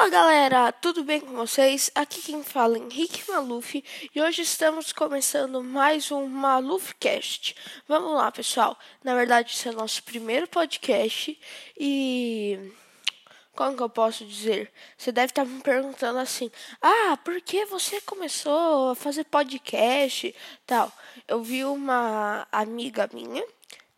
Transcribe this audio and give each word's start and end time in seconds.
Fala 0.00 0.08
galera, 0.08 0.72
tudo 0.72 1.04
bem 1.04 1.20
com 1.20 1.34
vocês? 1.34 1.90
Aqui 1.94 2.22
quem 2.22 2.42
fala 2.42 2.78
é 2.78 2.80
Henrique 2.80 3.30
Maluf 3.30 3.84
e 4.14 4.22
hoje 4.22 4.40
estamos 4.40 4.94
começando 4.94 5.62
mais 5.62 6.10
um 6.10 6.26
Malufcast. 6.26 7.54
Vamos 7.86 8.14
lá, 8.14 8.32
pessoal. 8.32 8.78
Na 9.04 9.14
verdade, 9.14 9.52
esse 9.52 9.68
é 9.68 9.70
o 9.70 9.74
nosso 9.74 10.02
primeiro 10.02 10.48
podcast 10.48 11.38
e. 11.78 12.72
Como 13.54 13.76
que 13.76 13.82
eu 13.82 13.90
posso 13.90 14.24
dizer? 14.24 14.72
Você 14.96 15.12
deve 15.12 15.32
estar 15.32 15.44
me 15.44 15.60
perguntando 15.60 16.18
assim: 16.18 16.50
Ah, 16.80 17.18
por 17.22 17.38
que 17.42 17.66
você 17.66 18.00
começou 18.00 18.92
a 18.92 18.94
fazer 18.94 19.24
podcast? 19.24 20.34
Tal. 20.66 20.90
Eu 21.28 21.42
vi 21.42 21.62
uma 21.62 22.48
amiga 22.50 23.06
minha 23.12 23.44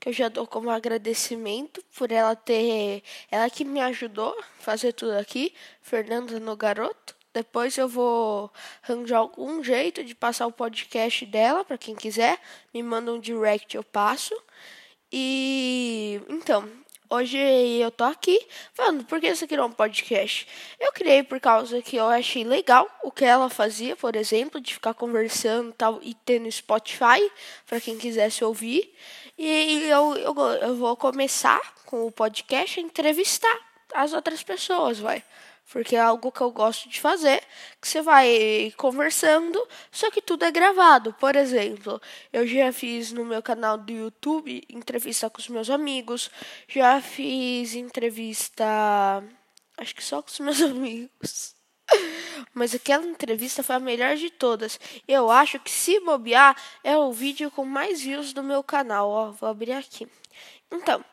que 0.00 0.08
eu 0.08 0.12
já 0.12 0.28
dou 0.28 0.46
como 0.46 0.70
agradecimento 0.70 1.84
por 1.96 2.10
ela 2.10 2.34
ter. 2.34 3.02
Ela 3.30 3.50
que 3.50 3.64
me 3.64 3.80
ajudou 3.80 4.34
a 4.38 4.42
fazer 4.58 4.92
tudo 4.94 5.12
aqui, 5.12 5.54
Fernanda 5.82 6.40
no 6.40 6.56
Garoto. 6.56 7.14
Depois 7.32 7.78
eu 7.78 7.88
vou 7.88 8.50
arranjar 8.82 9.18
algum 9.18 9.62
jeito 9.62 10.02
de 10.02 10.14
passar 10.14 10.46
o 10.46 10.52
podcast 10.52 11.24
dela 11.26 11.64
para 11.64 11.78
quem 11.78 11.94
quiser. 11.94 12.40
Me 12.74 12.82
manda 12.82 13.12
um 13.12 13.20
direct, 13.20 13.76
eu 13.76 13.84
passo. 13.84 14.34
E 15.12 16.20
então, 16.28 16.68
hoje 17.10 17.36
eu 17.36 17.90
tô 17.90 18.04
aqui 18.04 18.40
falando 18.72 19.04
por 19.04 19.20
que 19.20 19.34
você 19.34 19.46
criou 19.46 19.66
um 19.66 19.72
podcast. 19.72 20.46
Eu 20.78 20.92
criei 20.92 21.22
por 21.22 21.40
causa 21.40 21.82
que 21.82 21.96
eu 21.96 22.06
achei 22.06 22.44
legal 22.44 22.88
o 23.02 23.10
que 23.10 23.24
ela 23.24 23.50
fazia, 23.50 23.96
por 23.96 24.16
exemplo, 24.16 24.60
de 24.60 24.72
ficar 24.72 24.94
conversando 24.94 25.72
tal 25.72 25.98
e 26.02 26.14
ter 26.14 26.40
no 26.40 26.50
Spotify 26.50 27.30
para 27.66 27.80
quem 27.80 27.98
quisesse 27.98 28.44
ouvir. 28.44 28.94
E 29.36 29.88
eu, 29.88 30.16
eu, 30.16 30.34
eu 30.34 30.76
vou 30.76 30.96
começar 30.96 31.60
com 31.84 32.06
o 32.06 32.12
podcast 32.12 32.78
a 32.78 32.82
entrevistar 32.82 33.58
as 33.94 34.12
outras 34.12 34.42
pessoas, 34.42 34.98
vai. 34.98 35.22
Porque 35.70 35.94
é 35.94 36.00
algo 36.00 36.32
que 36.32 36.40
eu 36.40 36.50
gosto 36.50 36.88
de 36.88 37.00
fazer, 37.00 37.42
que 37.80 37.88
você 37.88 38.02
vai 38.02 38.72
conversando, 38.76 39.64
só 39.90 40.10
que 40.10 40.20
tudo 40.20 40.44
é 40.44 40.50
gravado. 40.50 41.12
Por 41.14 41.36
exemplo, 41.36 42.00
eu 42.32 42.46
já 42.46 42.72
fiz 42.72 43.12
no 43.12 43.24
meu 43.24 43.40
canal 43.40 43.78
do 43.78 43.92
YouTube 43.92 44.64
entrevista 44.68 45.30
com 45.30 45.38
os 45.40 45.48
meus 45.48 45.70
amigos, 45.70 46.30
já 46.66 47.00
fiz 47.00 47.74
entrevista, 47.74 48.64
acho 49.78 49.94
que 49.94 50.02
só 50.02 50.20
com 50.20 50.28
os 50.28 50.40
meus 50.40 50.60
amigos. 50.62 51.54
Mas 52.52 52.74
aquela 52.74 53.06
entrevista 53.06 53.62
foi 53.62 53.76
a 53.76 53.80
melhor 53.80 54.16
de 54.16 54.30
todas. 54.30 54.78
Eu 55.06 55.30
acho 55.30 55.60
que 55.60 55.70
se 55.70 56.00
bobear 56.00 56.56
é 56.82 56.96
o 56.96 57.12
vídeo 57.12 57.50
com 57.50 57.64
mais 57.64 58.00
views 58.00 58.32
do 58.32 58.42
meu 58.42 58.62
canal. 58.62 59.08
Ó, 59.08 59.30
vou 59.32 59.48
abrir 59.48 59.72
aqui. 59.72 60.08
Então, 60.70 61.04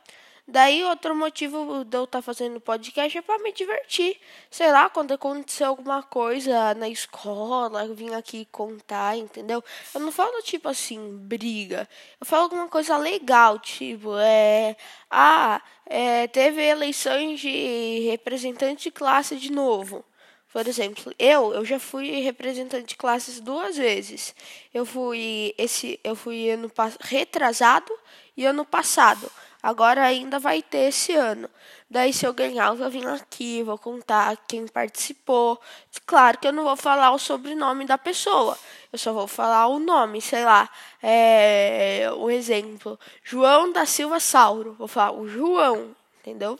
daí 0.47 0.83
outro 0.83 1.15
motivo 1.15 1.83
de 1.83 1.97
eu 1.97 2.05
estar 2.05 2.19
tá 2.19 2.21
fazendo 2.21 2.61
podcast 2.61 3.17
é 3.17 3.21
para 3.21 3.41
me 3.43 3.51
divertir. 3.51 4.17
Sei 4.49 4.71
lá, 4.71 4.89
quando 4.89 5.13
acontecer 5.13 5.65
alguma 5.65 6.01
coisa 6.03 6.73
na 6.75 6.87
escola, 6.87 7.85
eu 7.85 7.93
vim 7.93 8.13
aqui 8.13 8.47
contar, 8.51 9.17
entendeu? 9.17 9.63
Eu 9.93 10.01
não 10.01 10.11
falo 10.11 10.41
tipo 10.41 10.69
assim, 10.69 11.17
briga. 11.17 11.87
Eu 12.19 12.25
falo 12.25 12.43
alguma 12.43 12.67
coisa 12.67 12.97
legal, 12.97 13.59
tipo, 13.59 14.17
é. 14.17 14.75
Ah, 15.11 15.61
é, 15.85 16.27
teve 16.27 16.61
eleições 16.63 17.39
de 17.39 17.99
representante 18.09 18.83
de 18.85 18.91
classe 18.91 19.35
de 19.35 19.51
novo. 19.51 20.03
Por 20.51 20.65
exemplo, 20.67 21.13
eu, 21.19 21.53
eu 21.53 21.65
já 21.65 21.77
fui 21.77 22.21
representante 22.21 22.87
de 22.87 22.95
classes 22.95 23.39
duas 23.39 23.77
vezes. 23.77 24.33
Eu 24.73 24.85
fui 24.85 25.53
esse, 25.57 25.99
eu 26.03 26.15
fui 26.15 26.49
ano 26.49 26.71
retrasado 27.01 27.91
e 28.35 28.45
ano 28.45 28.65
passado. 28.65 29.29
Agora 29.61 30.03
ainda 30.03 30.39
vai 30.39 30.61
ter 30.61 30.89
esse 30.89 31.13
ano. 31.13 31.49
Daí 31.89 32.13
se 32.13 32.25
eu 32.25 32.33
ganhar, 32.33 32.67
eu 32.67 32.75
vou 32.75 32.89
vir 32.89 33.07
aqui, 33.07 33.63
vou 33.63 33.77
contar 33.77 34.35
quem 34.47 34.67
participou. 34.67 35.59
Claro 36.05 36.37
que 36.37 36.47
eu 36.47 36.53
não 36.53 36.63
vou 36.63 36.75
falar 36.75 37.11
o 37.11 37.19
sobrenome 37.19 37.85
da 37.85 37.97
pessoa. 37.97 38.57
Eu 38.91 38.99
só 38.99 39.13
vou 39.13 39.27
falar 39.27 39.67
o 39.67 39.79
nome, 39.79 40.21
sei 40.21 40.43
lá. 40.43 40.69
É, 41.01 42.09
o 42.17 42.29
exemplo, 42.29 42.99
João 43.23 43.71
da 43.71 43.85
Silva 43.85 44.19
Sauro. 44.19 44.73
Vou 44.73 44.87
falar 44.87 45.13
o 45.13 45.27
João, 45.27 45.95
entendeu? 46.19 46.59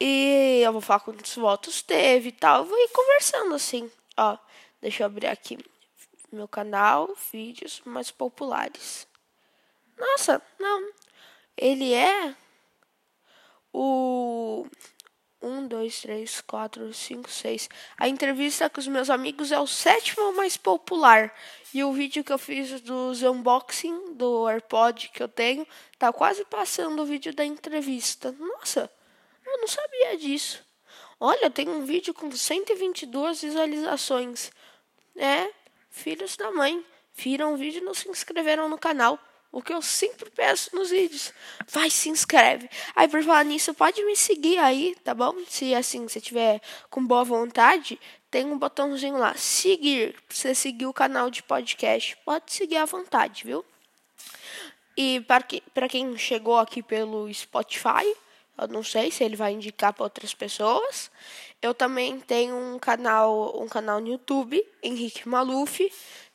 E 0.00 0.62
eu 0.64 0.72
vou 0.72 0.80
falar 0.80 1.00
quantos 1.00 1.34
votos 1.36 1.82
teve 1.82 2.30
e 2.30 2.32
tal. 2.32 2.60
Eu 2.60 2.64
vou 2.64 2.78
ir 2.78 2.88
conversando 2.88 3.54
assim. 3.54 3.90
Ó, 4.16 4.36
deixa 4.80 5.02
eu 5.02 5.06
abrir 5.06 5.26
aqui 5.26 5.58
meu 6.32 6.46
canal, 6.46 7.14
vídeos 7.32 7.82
mais 7.84 8.10
populares. 8.10 9.06
Nossa, 9.98 10.40
não. 10.58 10.90
Ele 11.60 11.92
é 11.92 12.34
o 13.70 14.66
1, 15.42 15.68
2, 15.68 16.00
3, 16.00 16.40
4, 16.40 16.94
5, 16.94 17.30
6. 17.30 17.68
A 17.98 18.08
entrevista 18.08 18.70
com 18.70 18.80
os 18.80 18.88
meus 18.88 19.10
amigos 19.10 19.52
é 19.52 19.60
o 19.60 19.66
sétimo 19.66 20.32
mais 20.32 20.56
popular. 20.56 21.30
E 21.74 21.84
o 21.84 21.92
vídeo 21.92 22.24
que 22.24 22.32
eu 22.32 22.38
fiz 22.38 22.80
dos 22.80 23.22
unboxing 23.22 24.14
do 24.14 24.48
AirPod 24.48 25.10
que 25.10 25.22
eu 25.22 25.28
tenho 25.28 25.66
tá 25.98 26.10
quase 26.10 26.46
passando 26.46 27.02
o 27.02 27.04
vídeo 27.04 27.34
da 27.34 27.44
entrevista. 27.44 28.32
Nossa, 28.32 28.90
eu 29.44 29.58
não 29.58 29.68
sabia 29.68 30.16
disso. 30.16 30.64
Olha, 31.20 31.50
tem 31.50 31.68
um 31.68 31.84
vídeo 31.84 32.14
com 32.14 32.32
122 32.32 33.42
visualizações. 33.42 34.50
É, 35.14 35.52
filhos 35.90 36.38
da 36.38 36.50
mãe. 36.50 36.82
Viram 37.12 37.52
o 37.52 37.56
vídeo 37.58 37.82
e 37.82 37.84
não 37.84 37.92
se 37.92 38.08
inscreveram 38.08 38.66
no 38.66 38.78
canal. 38.78 39.18
O 39.52 39.60
que 39.60 39.72
eu 39.72 39.82
sempre 39.82 40.30
peço 40.30 40.74
nos 40.76 40.90
vídeos. 40.90 41.32
Vai, 41.68 41.90
se 41.90 42.08
inscreve. 42.08 42.70
Aí, 42.94 43.08
por 43.08 43.22
falar 43.22 43.44
nisso, 43.44 43.74
pode 43.74 44.04
me 44.04 44.14
seguir 44.14 44.58
aí, 44.58 44.94
tá 45.02 45.12
bom? 45.12 45.34
Se 45.48 45.74
assim, 45.74 46.06
você 46.06 46.20
tiver 46.20 46.60
com 46.88 47.04
boa 47.04 47.24
vontade, 47.24 47.98
tem 48.30 48.46
um 48.46 48.56
botãozinho 48.56 49.16
lá. 49.16 49.34
Seguir. 49.34 50.12
Pra 50.12 50.36
você 50.36 50.54
seguir 50.54 50.86
o 50.86 50.92
canal 50.92 51.30
de 51.30 51.42
podcast. 51.42 52.16
Pode 52.24 52.52
seguir 52.52 52.76
à 52.76 52.84
vontade, 52.84 53.42
viu? 53.44 53.64
E 54.96 55.20
para 55.22 55.42
que, 55.42 55.62
quem 55.88 56.16
chegou 56.16 56.58
aqui 56.58 56.82
pelo 56.82 57.32
Spotify, 57.32 58.04
eu 58.56 58.68
não 58.68 58.84
sei 58.84 59.10
se 59.10 59.24
ele 59.24 59.34
vai 59.34 59.52
indicar 59.52 59.92
para 59.92 60.04
outras 60.04 60.34
pessoas. 60.34 61.10
Eu 61.62 61.74
também 61.74 62.20
tenho 62.20 62.54
um 62.54 62.78
canal, 62.78 63.60
um 63.60 63.66
canal 63.66 64.00
no 64.00 64.08
YouTube, 64.08 64.62
Henrique 64.82 65.28
Maluf. 65.28 65.90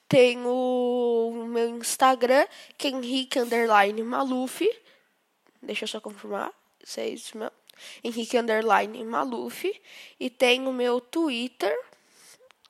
Tenho 0.07 0.49
o 0.49 1.47
meu 1.47 1.69
Instagram, 1.69 2.47
que 2.77 2.87
é 2.87 2.91
Henrique 2.91 3.39
Underline 3.39 4.03
Maluf. 4.03 4.67
Deixa 5.61 5.85
eu 5.85 5.87
só 5.87 5.99
confirmar. 5.99 6.53
Se 6.83 7.01
é 7.01 7.09
isso 7.09 7.37
mesmo. 7.37 7.55
Henrique 8.03 8.37
Underline 8.37 9.03
Maluf. 9.03 9.81
E 10.19 10.29
tenho 10.29 10.69
o 10.69 10.73
meu 10.73 11.01
Twitter. 11.01 11.75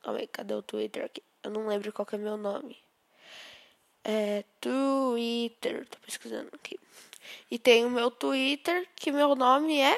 Calma 0.01 0.19
aí, 0.19 0.27
cadê 0.27 0.53
o 0.53 0.61
Twitter 0.61 1.05
aqui? 1.05 1.21
Eu 1.43 1.51
não 1.51 1.67
lembro 1.67 1.91
qual 1.91 2.07
é 2.11 2.15
o 2.15 2.19
meu 2.19 2.37
nome. 2.37 2.77
É 4.03 4.43
Twitter. 4.61 5.87
Tô 5.89 5.97
pesquisando 5.99 6.49
aqui. 6.53 6.79
E 7.51 7.59
tem 7.59 7.83
o 7.85 7.89
meu 7.89 8.09
Twitter, 8.09 8.87
que 8.95 9.11
meu 9.11 9.35
nome 9.35 9.79
é 9.81 9.97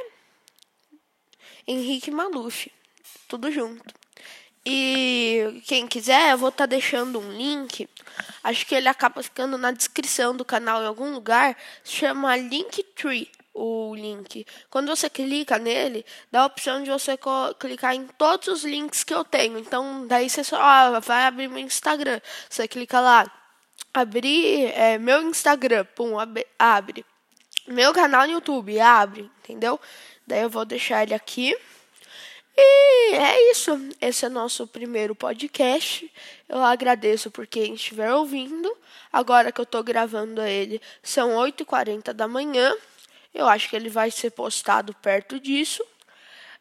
Henrique 1.67 2.09
Maluf. 2.09 2.71
Tudo 3.27 3.51
junto. 3.51 4.06
E 4.69 5.61
quem 5.65 5.87
quiser, 5.87 6.31
eu 6.31 6.37
vou 6.37 6.49
estar 6.49 6.63
tá 6.63 6.65
deixando 6.65 7.19
um 7.21 7.31
link. 7.31 7.87
Acho 8.43 8.65
que 8.65 8.75
ele 8.75 8.89
acaba 8.89 9.23
ficando 9.23 9.57
na 9.57 9.71
descrição 9.71 10.35
do 10.35 10.43
canal 10.43 10.83
em 10.83 10.85
algum 10.85 11.13
lugar. 11.13 11.55
Se 11.85 11.93
chama 11.93 12.35
Linktree 12.35 13.31
o 13.53 13.95
link. 13.95 14.45
Quando 14.69 14.89
você 14.89 15.09
clica 15.09 15.57
nele, 15.57 16.05
dá 16.29 16.41
a 16.41 16.45
opção 16.47 16.83
de 16.83 16.89
você 16.89 17.17
clicar 17.57 17.95
em 17.95 18.07
todos 18.07 18.49
os 18.49 18.65
links 18.65 19.05
que 19.05 19.13
eu 19.13 19.23
tenho. 19.23 19.57
Então, 19.57 20.05
daí 20.05 20.29
você 20.29 20.43
só 20.43 20.57
ah, 20.61 20.99
vai 20.99 21.23
abrir 21.23 21.47
meu 21.47 21.59
Instagram. 21.59 22.19
Você 22.49 22.67
clica 22.67 22.99
lá, 22.99 23.25
abrir 23.93 24.65
é, 24.75 24.97
meu 24.97 25.21
Instagram, 25.23 25.85
pum, 25.95 26.15
abre 26.59 27.05
meu 27.67 27.93
canal 27.93 28.25
no 28.25 28.33
YouTube, 28.33 28.79
abre, 28.79 29.29
entendeu? 29.43 29.79
Daí 30.25 30.41
eu 30.41 30.49
vou 30.49 30.65
deixar 30.65 31.03
ele 31.03 31.13
aqui. 31.13 31.57
E 32.57 33.13
é 33.13 33.51
isso. 33.51 33.79
Esse 34.01 34.25
é 34.25 34.29
nosso 34.29 34.65
primeiro 34.65 35.13
podcast. 35.13 36.11
Eu 36.49 36.63
agradeço 36.63 37.29
por 37.29 37.45
quem 37.45 37.75
estiver 37.75 38.11
ouvindo. 38.11 38.75
Agora 39.13 39.51
que 39.51 39.61
eu 39.61 39.63
estou 39.63 39.83
gravando 39.83 40.41
ele, 40.41 40.81
são 41.03 41.35
8h40 41.35 42.13
da 42.13 42.27
manhã. 42.27 42.75
Eu 43.33 43.47
acho 43.47 43.69
que 43.69 43.75
ele 43.75 43.89
vai 43.89 44.09
ser 44.09 44.31
postado 44.31 44.93
perto 44.95 45.39
disso. 45.39 45.85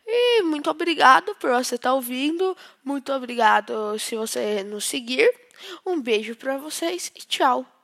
E 0.06 0.42
muito 0.42 0.70
obrigado 0.70 1.34
por 1.36 1.50
você 1.50 1.76
estar 1.76 1.90
tá 1.90 1.94
ouvindo. 1.94 2.56
Muito 2.84 3.12
obrigado 3.12 3.98
se 3.98 4.14
você 4.14 4.62
nos 4.62 4.84
seguir. 4.84 5.28
Um 5.84 6.00
beijo 6.00 6.36
para 6.36 6.58
vocês 6.58 7.10
e 7.14 7.20
tchau. 7.20 7.75